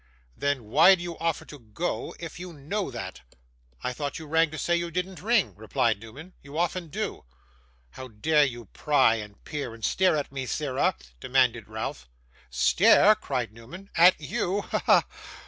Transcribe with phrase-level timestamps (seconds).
[0.35, 3.21] 'Then why do you offer to go if you know that?'
[3.83, 6.33] 'I thought you rang to say you didn't ring,' replied Newman.
[6.41, 7.23] 'You often do.'
[7.91, 12.09] 'How dare you pry, and peer, and stare at me, sirrah?' demanded Ralph.
[12.49, 14.61] 'Stare!' cried Newman, 'at YOU!
[14.61, 15.03] Ha, ha!